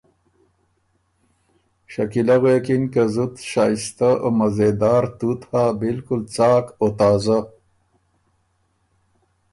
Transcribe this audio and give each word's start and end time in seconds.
شکیلۀ 1.93 2.35
غوېکِن 2.41 2.83
که 2.93 3.03
”زُت 3.13 3.33
شائسته 3.49 4.09
او 4.23 4.29
مزېدار 4.37 5.03
تُوت 5.17 5.41
هۀ 5.49 5.63
بالکل 5.79 6.21
څاک 6.33 6.65
او 6.81 6.87
تازۀ“ 6.97 7.37